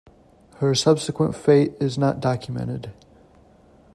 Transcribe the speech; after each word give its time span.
Her 0.55 0.73
subsequent 0.73 1.35
fate 1.35 1.75
is 1.79 1.95
not 1.95 2.19
documented. 2.21 2.91